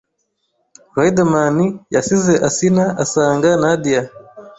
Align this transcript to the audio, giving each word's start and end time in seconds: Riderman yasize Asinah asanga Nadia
Riderman 0.97 1.57
yasize 1.95 2.33
Asinah 2.47 2.89
asanga 3.03 3.49
Nadia 3.61 4.01